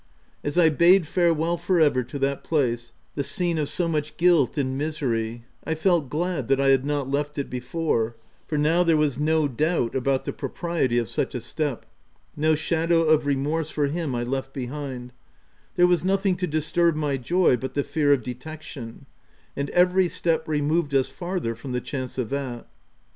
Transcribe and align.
116 0.41 0.43
THE 0.43 0.49
TENANT 0.49 0.49
As 0.49 0.57
I 0.57 0.77
bade 0.99 1.07
farewell 1.07 1.57
for 1.57 1.79
ever 1.79 2.03
to 2.03 2.17
that 2.17 2.43
place, 2.43 2.91
the 3.13 3.23
scene 3.23 3.59
of 3.59 3.69
so 3.69 3.87
much 3.87 4.17
guilt 4.17 4.57
and 4.57 4.75
misery, 4.75 5.45
I 5.63 5.75
felt 5.75 6.09
glad 6.09 6.47
that 6.47 6.59
I 6.59 6.69
had 6.69 6.83
not 6.83 7.11
left 7.11 7.37
it 7.37 7.51
before, 7.51 8.15
for 8.47 8.57
now 8.57 8.81
there 8.83 8.97
was 8.97 9.19
no 9.19 9.47
doubt 9.47 9.93
about 9.93 10.25
the 10.25 10.33
propriety 10.33 10.97
of 10.97 11.07
such 11.07 11.35
a 11.35 11.39
step— 11.39 11.85
no 12.35 12.55
shadow 12.55 13.03
of 13.03 13.27
remorse 13.27 13.69
for 13.69 13.85
him 13.85 14.15
I 14.15 14.23
left 14.23 14.53
behind: 14.53 15.13
there 15.75 15.85
was 15.85 16.03
nothing 16.03 16.35
to 16.37 16.47
disturb 16.47 16.95
my 16.95 17.17
joy 17.17 17.55
but 17.57 17.75
the 17.75 17.83
fear 17.83 18.11
of 18.11 18.23
detection; 18.23 19.05
and 19.55 19.69
every 19.69 20.09
step 20.09 20.47
removed 20.47 20.95
us 20.95 21.09
farther 21.09 21.53
from 21.53 21.73
the 21.73 21.79
chance 21.79 22.17
of 22.17 22.29
that. 22.31 22.67